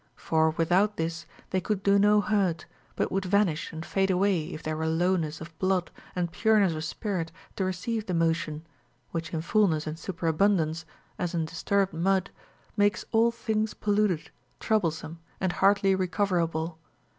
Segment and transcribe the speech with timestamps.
[0.15, 2.65] For without this they could do no hurt,
[2.95, 6.83] but would vanish and fade away if there were lowness of blood and pureness of
[6.85, 8.65] spirit to receive the motion,
[9.11, 10.85] which in fulness and superabundance,
[11.19, 12.31] as in disturbed mud,
[12.75, 16.79] makes all things polluted, troublesome, and hardly recoverable.